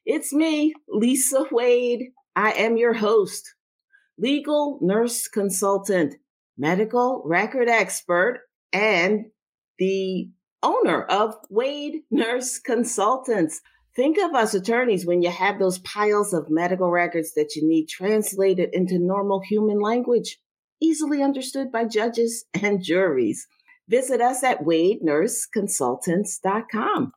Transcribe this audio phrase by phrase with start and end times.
[0.05, 2.11] It's me, Lisa Wade.
[2.35, 3.55] I am your host,
[4.19, 6.15] legal nurse consultant,
[6.55, 9.25] medical record expert, and
[9.79, 10.29] the
[10.61, 13.59] owner of Wade Nurse Consultants.
[13.95, 17.87] Think of us attorneys when you have those piles of medical records that you need
[17.87, 20.37] translated into normal human language,
[20.79, 23.47] easily understood by judges and juries.
[23.89, 27.11] Visit us at wadenurseconsultants.com.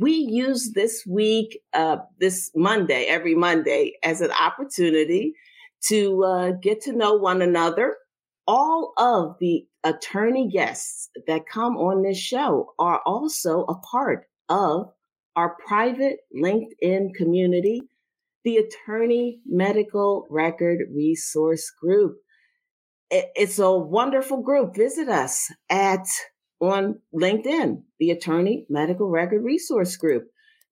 [0.00, 5.34] We use this week, uh, this Monday, every Monday, as an opportunity
[5.88, 7.96] to uh, get to know one another.
[8.48, 14.92] All of the attorney guests that come on this show are also a part of
[15.36, 17.82] our private LinkedIn community,
[18.44, 22.16] the Attorney Medical Record Resource Group.
[23.08, 24.74] It's a wonderful group.
[24.74, 26.06] Visit us at
[26.60, 30.24] on LinkedIn, the Attorney Medical Record Resource Group.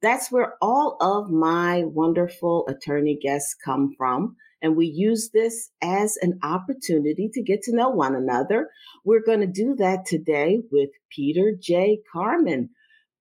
[0.02, 4.36] That's where all of my wonderful attorney guests come from.
[4.60, 8.68] And we use this as an opportunity to get to know one another.
[9.04, 12.00] We're going to do that today with Peter J.
[12.12, 12.70] Carman,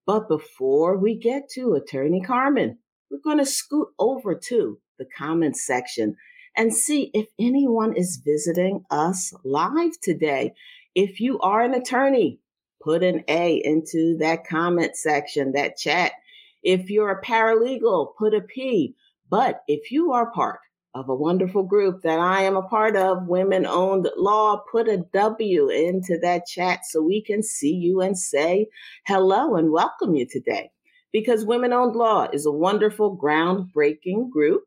[0.07, 2.79] but before we get to Attorney Carman,
[3.11, 6.15] we're going to scoot over to the comments section
[6.55, 10.53] and see if anyone is visiting us live today.
[10.95, 12.39] If you are an attorney,
[12.81, 16.13] put an A into that comment section, that chat.
[16.61, 18.95] If you're a paralegal, put a P.
[19.29, 20.59] But if you are part
[20.95, 24.63] of a wonderful group that I am a part of, Women Owned Law.
[24.71, 28.67] Put a W into that chat so we can see you and say
[29.07, 30.69] hello and welcome you today.
[31.11, 34.63] Because Women Owned Law is a wonderful, groundbreaking group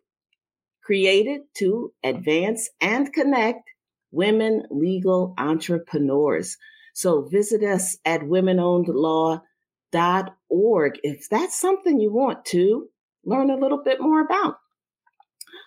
[0.87, 3.69] created to advance and connect
[4.13, 6.57] women legal entrepreneurs.
[6.95, 12.89] So visit us at womenownedlaw.org if that's something you want to
[13.25, 14.59] learn a little bit more about.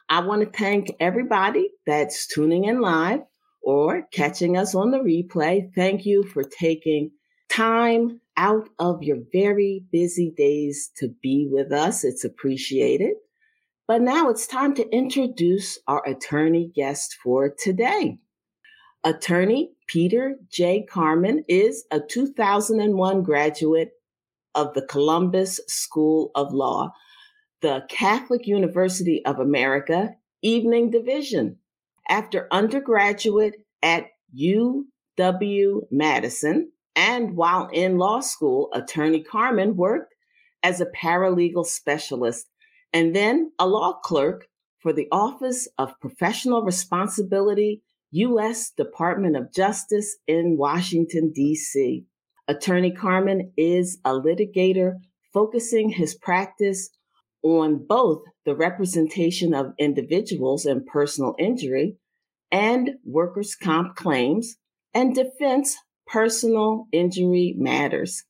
[0.08, 3.20] I want to thank everybody that's tuning in live
[3.62, 5.70] or catching us on the replay.
[5.76, 7.12] Thank you for taking
[7.50, 12.06] time out of your very busy days to be with us.
[12.06, 13.16] It's appreciated.
[13.90, 18.20] But now it's time to introduce our attorney guest for today.
[19.04, 20.84] Attorney Peter J.
[20.84, 23.94] Carman is a 2001 graduate
[24.54, 26.94] of the Columbus School of Law
[27.62, 30.12] the Catholic University of America
[30.44, 31.58] Evening Division.
[32.08, 34.06] After undergraduate at
[34.40, 40.14] UW Madison and while in law school, attorney Carman worked
[40.62, 42.49] as a paralegal specialist
[42.94, 44.48] and then a law clerk
[44.80, 48.72] for the Office of Professional Responsibility, U.S.
[48.72, 52.06] Department of Justice in Washington, D.C.
[52.48, 54.94] Attorney Carman is a litigator
[55.34, 56.90] focusing his practice
[57.44, 61.98] on both the representation of individuals in personal injury
[62.52, 64.56] and workers' comp claims
[64.94, 65.78] and defense
[66.08, 68.24] personal injury matters.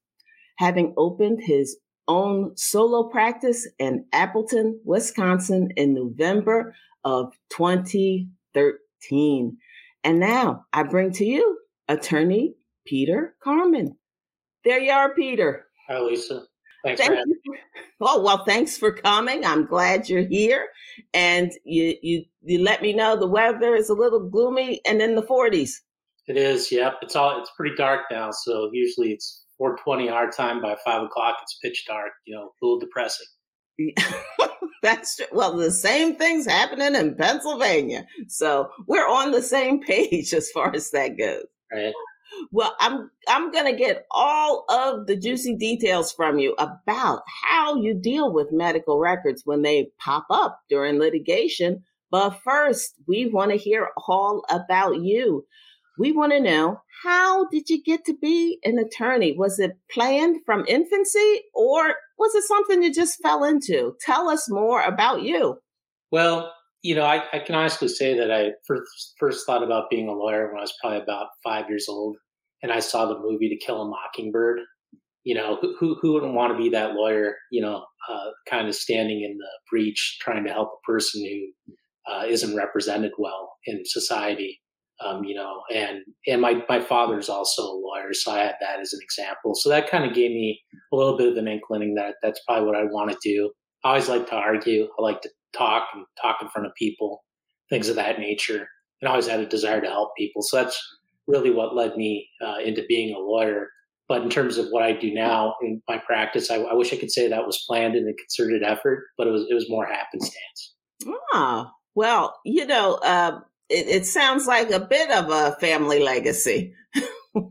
[0.57, 1.77] Having opened his
[2.09, 6.75] own solo practice in Appleton, Wisconsin in November
[7.05, 9.57] of 2013.
[10.03, 13.95] And now I bring to you attorney Peter Carman.
[14.65, 15.67] There you are, Peter.
[15.87, 16.43] Hi, Lisa.
[16.83, 17.55] Thanks Thank you.
[18.01, 19.45] Oh well, thanks for coming.
[19.45, 20.67] I'm glad you're here,
[21.13, 25.15] and you you you let me know the weather is a little gloomy and in
[25.15, 25.71] the 40s.
[26.27, 26.71] It is.
[26.71, 26.99] Yep.
[27.01, 27.41] It's all.
[27.41, 28.31] It's pretty dark now.
[28.31, 30.61] So usually it's 4:20 our time.
[30.61, 32.11] By five o'clock, it's pitch dark.
[32.25, 33.27] You know, a little depressing.
[34.81, 35.25] That's true.
[35.31, 38.05] well, the same thing's happening in Pennsylvania.
[38.27, 41.45] So we're on the same page as far as that goes.
[41.71, 41.93] Right.
[42.51, 47.75] Well, I'm I'm going to get all of the juicy details from you about how
[47.75, 51.83] you deal with medical records when they pop up during litigation.
[52.11, 55.45] But first, we want to hear all about you.
[55.99, 59.35] We want to know how did you get to be an attorney?
[59.37, 63.95] Was it planned from infancy or was it something you just fell into?
[63.99, 65.57] Tell us more about you.
[66.09, 66.53] Well,
[66.83, 70.13] you know, I, I, can honestly say that I first, first thought about being a
[70.13, 72.15] lawyer when I was probably about five years old,
[72.63, 74.59] and I saw the movie To Kill a Mockingbird.
[75.25, 77.35] You know, who who wouldn't want to be that lawyer?
[77.51, 81.73] You know, uh, kind of standing in the breach, trying to help a person who
[82.11, 84.61] uh, not represented well in society.
[85.05, 88.79] Um, you know, and and my my father's also a lawyer, so I had that
[88.81, 89.55] as an example.
[89.55, 90.59] So that kind of gave me
[90.91, 93.51] a little bit of an inkling that that's probably what I want to do.
[93.83, 94.87] I always like to argue.
[94.97, 97.23] I like to talk and talk in front of people,
[97.69, 98.67] things of that nature.
[99.01, 100.41] And I always had a desire to help people.
[100.41, 100.79] So that's
[101.27, 103.67] really what led me uh, into being a lawyer.
[104.09, 106.97] But in terms of what I do now in my practice, I, I wish I
[106.97, 109.85] could say that was planned and a concerted effort, but it was it was more
[109.85, 110.73] happenstance.
[111.31, 116.73] Ah, well, you know, uh, it, it sounds like a bit of a family legacy.
[117.35, 117.41] a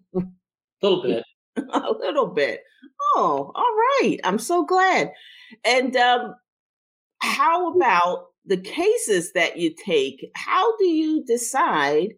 [0.82, 1.24] little bit.
[1.56, 2.60] a little bit.
[3.14, 4.18] Oh, all right.
[4.24, 5.12] I'm so glad.
[5.64, 6.34] And um,
[7.20, 10.30] how about the cases that you take?
[10.34, 12.14] How do you decide?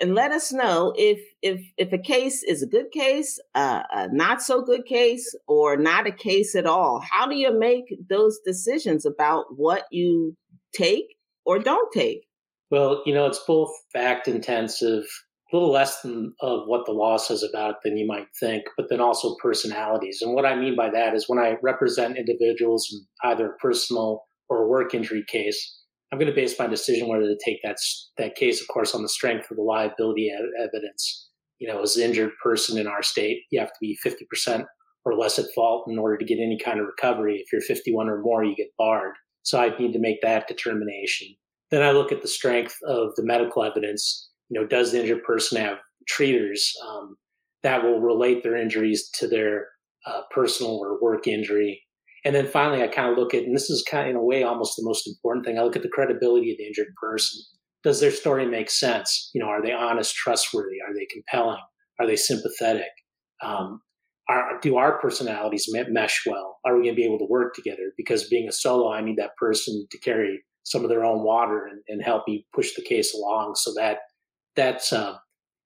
[0.00, 4.08] And let us know if if if a case is a good case, uh, a
[4.12, 7.00] not so good case, or not a case at all.
[7.08, 10.34] How do you make those decisions about what you
[10.72, 11.04] take
[11.44, 12.26] or don't take?
[12.72, 15.04] Well, you know, it's both fact intensive,
[15.52, 18.64] a little less than of what the law says about it than you might think,
[18.78, 20.20] but then also personalities.
[20.22, 24.22] And what I mean by that is when I represent individuals in either a personal
[24.48, 25.80] or a work injury case,
[26.10, 27.76] I'm going to base my decision whether to take that
[28.16, 31.28] that case, of course, on the strength of the liability evidence.
[31.58, 34.64] You know, as an injured person in our state, you have to be 50%
[35.04, 37.36] or less at fault in order to get any kind of recovery.
[37.36, 39.14] If you're 51 or more, you get barred.
[39.42, 41.36] So I need to make that determination.
[41.72, 44.28] Then I look at the strength of the medical evidence.
[44.50, 47.16] You know, does the injured person have treaters um,
[47.62, 49.68] that will relate their injuries to their
[50.06, 51.82] uh, personal or work injury?
[52.24, 54.22] And then finally, I kind of look at, and this is kind of in a
[54.22, 55.58] way almost the most important thing.
[55.58, 57.40] I look at the credibility of the injured person.
[57.82, 59.30] Does their story make sense?
[59.34, 60.76] You know, are they honest, trustworthy?
[60.86, 61.58] Are they compelling?
[61.98, 62.92] Are they sympathetic?
[63.42, 63.80] Um,
[64.28, 66.58] are, do our personalities mesh well?
[66.64, 67.92] Are we going to be able to work together?
[67.96, 71.66] Because being a solo, I need that person to carry some of their own water
[71.66, 73.54] and, and help you push the case along.
[73.56, 73.98] So that
[74.56, 75.16] that's uh,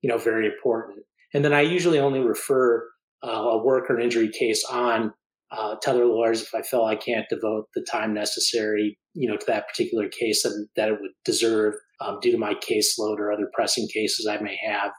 [0.03, 0.99] you know very important.
[1.35, 2.89] And then I usually only refer
[3.27, 5.13] uh, a work or injury case on
[5.51, 9.37] uh, to other lawyers if I feel I can't devote the time necessary, you know,
[9.37, 13.33] to that particular case that, that it would deserve um, due to my caseload or
[13.33, 14.91] other pressing cases I may have.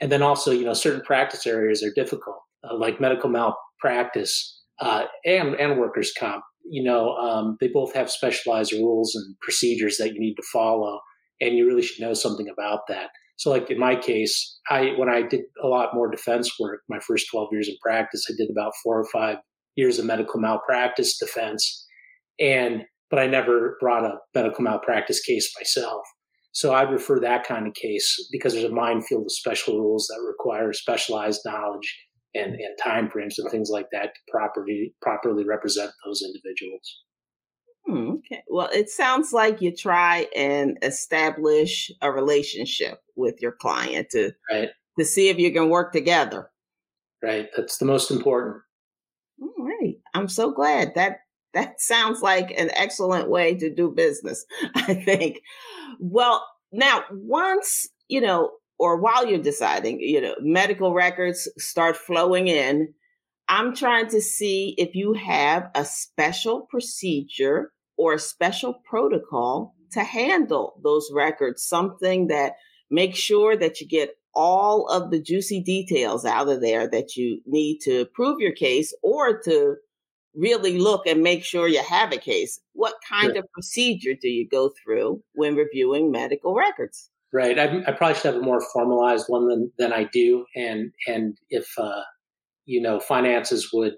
[0.00, 5.04] And then also, you know, certain practice areas are difficult, uh, like medical malpractice uh,
[5.26, 6.42] and and workers' comp.
[6.68, 11.00] You know, um, they both have specialized rules and procedures that you need to follow,
[11.40, 13.10] and you really should know something about that.
[13.36, 17.00] So, like in my case, I when I did a lot more defense work, my
[17.00, 19.38] first twelve years in practice, I did about four or five
[19.76, 21.86] years of medical malpractice defense.
[22.38, 26.02] And, but I never brought a medical malpractice case myself.
[26.52, 30.20] So I'd refer that kind of case because there's a minefield of special rules that
[30.26, 31.96] require specialized knowledge
[32.34, 37.02] and, and time frames and things like that to properly properly represent those individuals.
[37.86, 38.42] Hmm, okay.
[38.48, 44.70] Well, it sounds like you try and establish a relationship with your client to right.
[44.98, 46.50] to see if you can work together.
[47.22, 47.48] Right.
[47.56, 48.62] That's the most important.
[49.40, 49.96] All right.
[50.14, 51.18] I'm so glad that
[51.54, 54.44] that sounds like an excellent way to do business,
[54.74, 55.40] I think.
[55.98, 62.48] Well, now once, you know, or while you're deciding, you know, medical records start flowing
[62.48, 62.94] in,
[63.46, 70.02] I'm trying to see if you have a special procedure or a special protocol to
[70.02, 72.54] handle those records, something that
[72.90, 77.42] makes sure that you get all of the juicy details out of there that you
[77.44, 79.76] need to prove your case or to
[80.34, 82.58] really look and make sure you have a case.
[82.72, 87.10] What kind of procedure do you go through when reviewing medical records?
[87.32, 87.58] Right.
[87.58, 90.44] I, I, probably should have a more formalized one than, than I do.
[90.56, 92.02] And, and if, uh,
[92.66, 93.94] you know, finances would,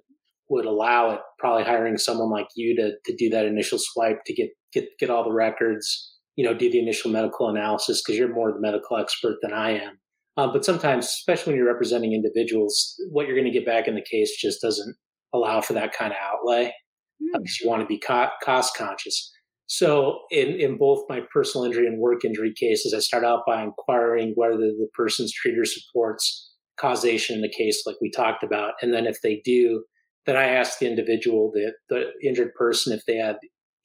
[0.51, 4.35] would allow it, probably hiring someone like you to, to do that initial swipe to
[4.35, 8.35] get, get, get all the records, you know, do the initial medical analysis because you're
[8.35, 9.99] more of the medical expert than I am.
[10.37, 13.95] Uh, but sometimes, especially when you're representing individuals, what you're going to get back in
[13.95, 14.97] the case just doesn't
[15.35, 17.39] allow for that kind of outlay mm.
[17.39, 19.31] because you want to be co- cost conscious.
[19.67, 23.63] So, in, in both my personal injury and work injury cases, I start out by
[23.63, 28.75] inquiring whether the person's treater supports causation in the case, like we talked about.
[28.83, 29.85] And then if they do,
[30.27, 33.37] then I ask the individual, the, the injured person, if they have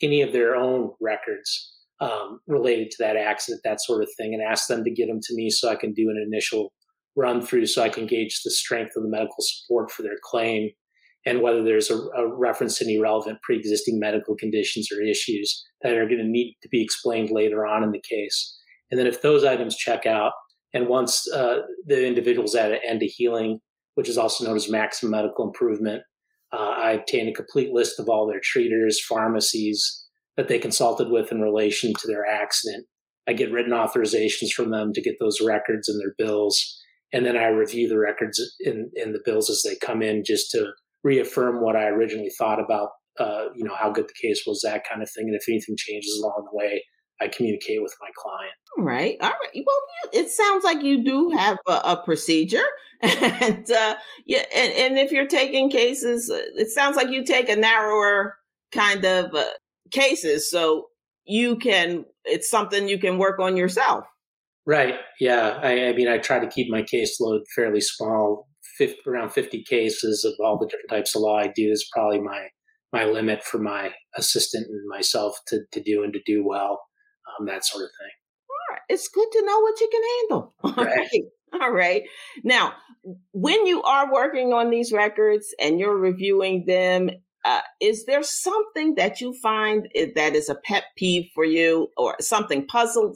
[0.02, 4.44] any of their own records um, related to that accident, that sort of thing, and
[4.44, 6.74] ask them to get them to me so I can do an initial
[7.16, 10.70] run through so I can gauge the strength of the medical support for their claim
[11.28, 15.66] and whether there's a, a reference to any relevant pre existing medical conditions or issues
[15.82, 18.58] that are going to need to be explained later on in the case.
[18.90, 20.32] And then if those items check out,
[20.74, 23.60] and once uh, the individual's at an end of healing,
[23.96, 26.02] which is also known as maximum medical improvement,
[26.54, 30.06] uh, I obtain a complete list of all their treaters, pharmacies
[30.38, 32.86] that they consulted with in relation to their accident.
[33.28, 36.80] I get written authorizations from them to get those records and their bills.
[37.12, 40.52] And then I review the records in, in the bills as they come in just
[40.52, 40.72] to
[41.04, 42.90] reaffirm what I originally thought about,
[43.20, 45.26] uh, you know, how good the case was, that kind of thing.
[45.28, 46.84] And if anything changes along the way,
[47.20, 48.54] I communicate with my client.
[48.78, 49.18] All right.
[49.22, 49.64] All right.
[49.66, 52.66] Well, it sounds like you do have a, a procedure.
[53.02, 57.50] and uh, yeah, and, and if you're taking cases, uh, it sounds like you take
[57.50, 58.36] a narrower
[58.72, 59.46] kind of uh,
[59.92, 60.50] cases.
[60.50, 60.88] So
[61.26, 64.06] you can, it's something you can work on yourself.
[64.66, 64.96] Right.
[65.20, 65.60] Yeah.
[65.62, 68.48] I, I mean, I try to keep my caseload fairly small.
[68.78, 72.22] 50, around 50 cases of all the different types of law I do is probably
[72.22, 72.48] my
[72.94, 76.80] my limit for my assistant and myself to, to do and to do well
[77.40, 78.12] um, that sort of thing.
[78.50, 78.82] All right.
[78.88, 80.54] It's good to know what you can handle.
[80.64, 80.98] All right.
[80.98, 81.62] right.
[81.62, 82.04] All right.
[82.44, 82.74] Now,
[83.32, 87.10] when you are working on these records and you're reviewing them,
[87.46, 92.16] uh, is there something that you find that is a pet peeve for you or
[92.20, 93.16] something puzzle,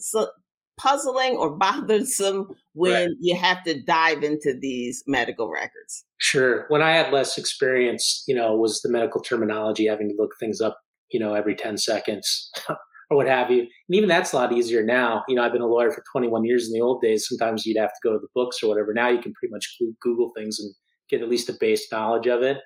[0.81, 3.09] puzzling or bothersome when right.
[3.19, 6.05] you have to dive into these medical records?
[6.17, 6.65] Sure.
[6.69, 10.61] When I had less experience, you know, was the medical terminology having to look things
[10.61, 10.79] up,
[11.11, 12.51] you know, every 10 seconds.
[13.11, 13.59] or what have you.
[13.59, 15.23] And even that's a lot easier now.
[15.27, 16.67] You know, I've been a lawyer for 21 years.
[16.67, 18.93] In the old days, sometimes you'd have to go to the books or whatever.
[18.93, 20.73] Now you can pretty much Google things and
[21.09, 22.57] get at least a base knowledge of it.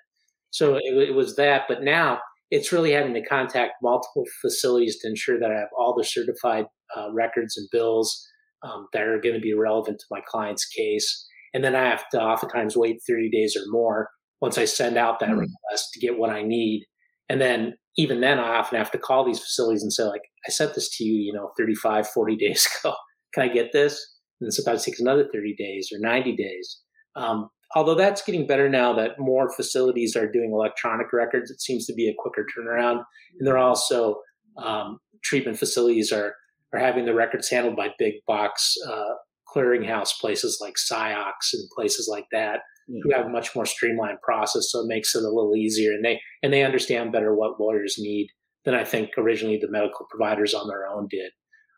[0.52, 1.64] So it, it was that.
[1.68, 2.20] But now
[2.52, 6.66] it's really having to contact multiple facilities to ensure that I have all the certified
[6.98, 8.26] uh, records and bills
[8.64, 11.28] um, that are going to be relevant to my client's case.
[11.54, 14.10] And then I have to oftentimes wait 30 days or more
[14.42, 15.40] once I send out that mm-hmm.
[15.40, 16.86] request to get what I need.
[17.30, 20.52] And then even then I often have to call these facilities and say like, I
[20.52, 22.96] sent this to you, you know, 35, 40 days ago.
[23.34, 24.14] Can I get this?
[24.42, 26.82] And sometimes it takes another 30 days or 90 days.
[27.16, 31.86] Um, although that's getting better now that more facilities are doing electronic records, it seems
[31.86, 33.04] to be a quicker turnaround.
[33.40, 34.18] And they're also
[34.58, 36.36] um, treatment facilities are
[36.76, 39.14] are having the records handled by big box uh,
[39.56, 43.00] clearinghouse places like Ciox and places like that mm.
[43.04, 44.72] who have a much more streamlined process.
[44.72, 47.96] So it makes it a little easier, and they and they understand better what lawyers
[47.98, 48.28] need
[48.66, 51.32] than I think originally the medical providers on their own did.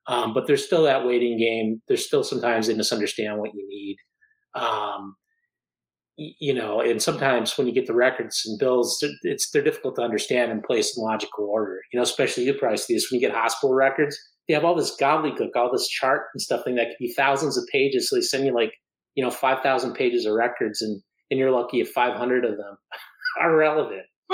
[0.07, 1.81] Um, but there's still that waiting game.
[1.87, 3.97] There's still sometimes they misunderstand what you need.
[4.55, 5.15] Um,
[6.17, 10.01] you know, and sometimes when you get the records and bills, it's they're difficult to
[10.01, 11.79] understand and place in logical order.
[11.91, 14.17] You know, especially you probably see this when you get hospital records.
[14.47, 17.57] They have all this gobbledygook, all this chart and stuff thing that could be thousands
[17.57, 18.09] of pages.
[18.09, 18.73] So they send you like,
[19.15, 22.57] you know, five thousand pages of records, and and you're lucky if five hundred of
[22.57, 22.77] them
[23.41, 24.03] are relevant.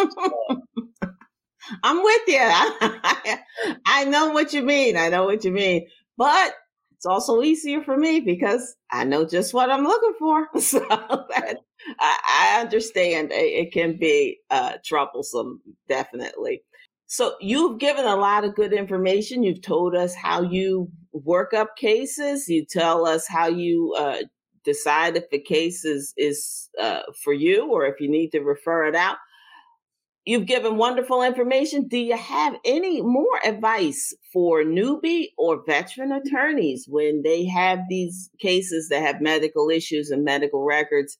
[1.83, 2.39] I'm with you.
[3.87, 4.97] I know what you mean.
[4.97, 5.87] I know what you mean.
[6.17, 6.53] But
[7.03, 10.47] it's also easier for me because I know just what I'm looking for.
[10.59, 11.57] So that,
[11.99, 12.17] I,
[12.57, 16.63] I, understand it, it can be uh, troublesome, definitely.
[17.07, 19.43] So you've given a lot of good information.
[19.43, 22.47] You've told us how you work up cases.
[22.47, 24.23] You tell us how you uh,
[24.63, 28.85] decide if a case is is uh, for you or if you need to refer
[28.85, 29.17] it out.
[30.25, 31.89] You've given wonderful information.
[31.89, 38.29] Do you have any more advice for newbie or veteran attorneys when they have these
[38.39, 41.17] cases that have medical issues and medical records?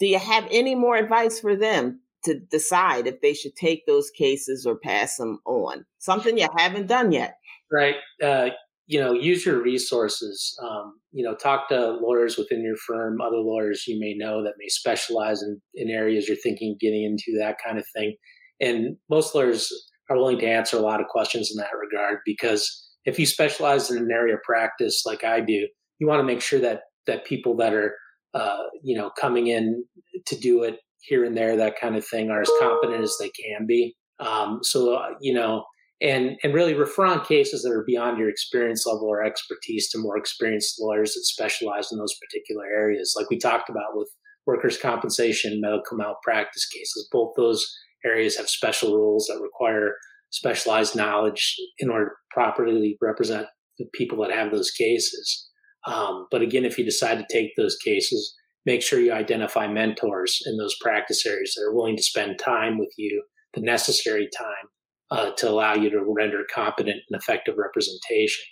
[0.00, 4.10] Do you have any more advice for them to decide if they should take those
[4.10, 5.84] cases or pass them on?
[5.98, 7.34] Something you haven't done yet.
[7.70, 7.96] Right.
[8.22, 8.50] Uh,
[8.86, 10.58] you know, use your resources.
[10.62, 14.54] Um, you know, talk to lawyers within your firm, other lawyers you may know that
[14.58, 18.16] may specialize in, in areas you're thinking getting into, that kind of thing.
[18.60, 19.70] And most lawyers
[20.10, 23.90] are willing to answer a lot of questions in that regard because if you specialize
[23.90, 27.24] in an area of practice like I do, you want to make sure that that
[27.24, 27.94] people that are
[28.34, 29.84] uh, you know coming in
[30.26, 33.30] to do it here and there, that kind of thing, are as competent as they
[33.30, 33.94] can be.
[34.20, 35.64] Um, so uh, you know
[36.00, 39.98] and and really refer on cases that are beyond your experience level or expertise to
[39.98, 44.08] more experienced lawyers that specialize in those particular areas like we talked about with
[44.46, 47.66] workers compensation medical malpractice cases both those
[48.04, 49.94] areas have special rules that require
[50.30, 53.46] specialized knowledge in order to properly represent
[53.78, 55.48] the people that have those cases
[55.86, 58.34] um, but again if you decide to take those cases
[58.68, 62.78] make sure you identify mentors in those practice areas that are willing to spend time
[62.78, 63.22] with you,
[63.54, 64.68] the necessary time
[65.10, 68.44] uh, to allow you to render competent and effective representation,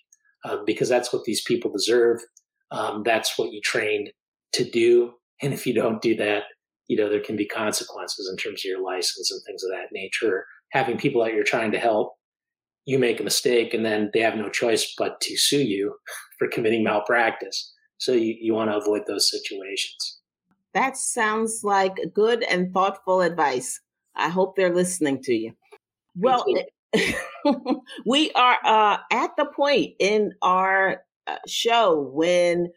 [0.46, 2.18] uh, because that's what these people deserve.
[2.70, 4.08] Um, that's what you trained
[4.54, 5.12] to do.
[5.42, 6.44] And if you don't do that,
[6.88, 9.92] you know, there can be consequences in terms of your license and things of that
[9.92, 10.46] nature.
[10.72, 12.14] Having people that you're trying to help,
[12.86, 15.94] you make a mistake and then they have no choice but to sue you
[16.38, 17.74] for committing malpractice.
[17.98, 20.20] So you, you want to avoid those situations.
[20.74, 23.80] That sounds like good and thoughtful advice.
[24.14, 25.52] I hope they're listening to you.
[26.14, 26.44] Well,
[28.06, 32.68] we are uh, at the point in our uh, show when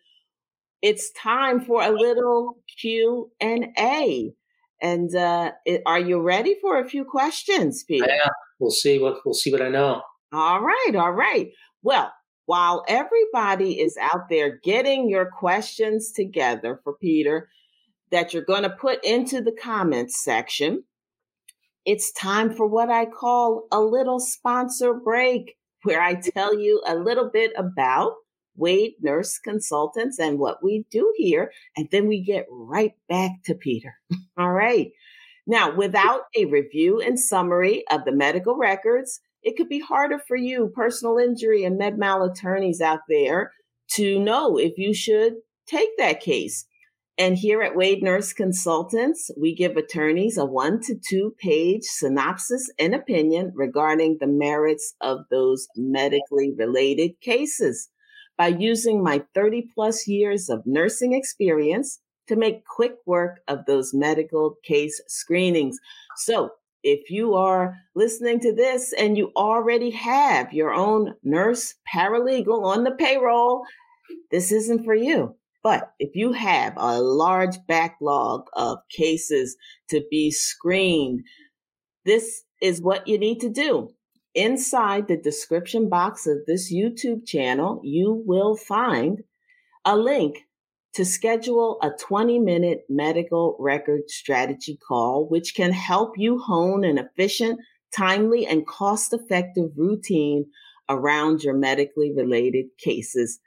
[0.81, 4.33] it's time for a little Q and A.
[4.81, 5.51] And uh,
[5.85, 8.07] are you ready for a few questions, Peter?
[8.07, 10.01] Yeah, we'll see what we'll see what I know.
[10.31, 11.49] All right, all right.
[11.83, 12.13] Well,
[12.49, 17.47] while everybody is out there getting your questions together for Peter
[18.09, 20.83] that you're going to put into the comments section,
[21.85, 26.95] it's time for what I call a little sponsor break, where I tell you a
[26.95, 28.13] little bit about
[28.55, 31.51] Wade Nurse Consultants and what we do here.
[31.77, 33.93] And then we get right back to Peter.
[34.39, 34.89] All right.
[35.45, 40.35] Now, without a review and summary of the medical records, it could be harder for
[40.35, 43.51] you, personal injury and med mal attorneys out there,
[43.91, 45.33] to know if you should
[45.65, 46.65] take that case.
[47.17, 52.71] And here at Wade Nurse Consultants, we give attorneys a one to two page synopsis
[52.79, 57.89] and opinion regarding the merits of those medically related cases
[58.37, 63.93] by using my 30 plus years of nursing experience to make quick work of those
[63.93, 65.77] medical case screenings.
[66.15, 66.51] So
[66.83, 72.83] if you are listening to this and you already have your own nurse paralegal on
[72.83, 73.63] the payroll,
[74.31, 75.35] this isn't for you.
[75.61, 79.57] But if you have a large backlog of cases
[79.89, 81.21] to be screened,
[82.05, 83.89] this is what you need to do.
[84.35, 89.23] Inside the description box of this YouTube channel, you will find
[89.83, 90.45] a link
[90.93, 96.97] to schedule a 20 minute medical record strategy call, which can help you hone an
[96.97, 97.59] efficient,
[97.95, 100.45] timely, and cost effective routine
[100.89, 103.39] around your medically related cases.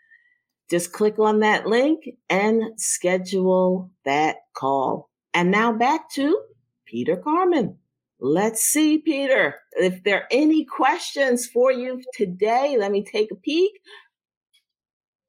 [0.71, 5.11] Just click on that link and schedule that call.
[5.35, 6.41] And now back to
[6.87, 7.77] Peter Carman.
[8.21, 12.77] Let's see, Peter, if there are any questions for you today.
[12.79, 13.73] Let me take a peek.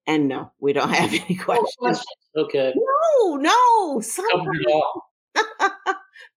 [0.06, 2.04] And no, we don't have any questions.
[2.36, 2.74] Okay.
[2.76, 4.02] No, no.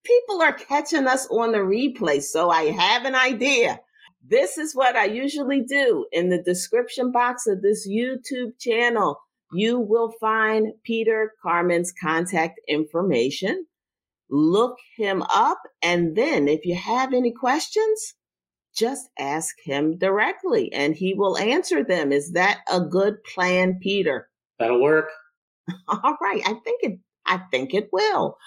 [0.05, 3.81] People are catching us on the replay, so I have an idea.
[4.29, 9.21] This is what I usually do in the description box of this YouTube channel.
[9.53, 13.67] You will find Peter Carman's contact information
[14.29, 15.59] look him up.
[15.83, 18.15] And then if you have any questions,
[18.77, 22.13] just ask him directly and he will answer them.
[22.13, 24.29] Is that a good plan, Peter?
[24.59, 25.09] That'll work.
[25.89, 26.43] All right.
[26.45, 28.39] I think it I think it will.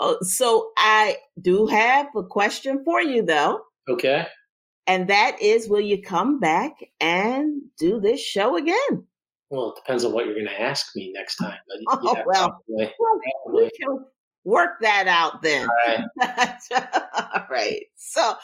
[0.00, 3.60] Uh, so I do have a question for you though.
[3.88, 4.26] Okay.
[4.88, 9.04] And that is will you come back and do this show again?
[9.50, 11.58] Well, it depends on what you're going to ask me next time.
[11.68, 13.62] But oh, well, probably, probably.
[13.64, 14.04] We, can,
[14.46, 15.68] work that out then.
[15.68, 16.54] All right.
[17.56, 17.84] Right.
[17.96, 18.34] So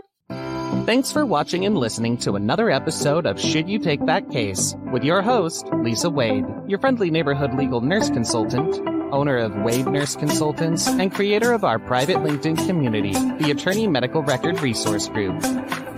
[0.86, 5.04] Thanks for watching and listening to another episode of Should You Take That Case with
[5.04, 8.80] your host, Lisa Wade, your friendly neighborhood legal nurse consultant,
[9.12, 14.22] owner of Wade Nurse Consultants, and creator of our private LinkedIn community, the Attorney Medical
[14.22, 15.40] Record Resource Group.